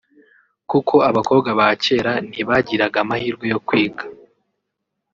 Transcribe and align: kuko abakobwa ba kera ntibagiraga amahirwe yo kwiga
kuko 0.69 0.95
abakobwa 1.09 1.49
ba 1.59 1.67
kera 1.83 2.13
ntibagiraga 2.29 2.97
amahirwe 3.03 3.45
yo 3.53 3.59
kwiga 3.67 4.03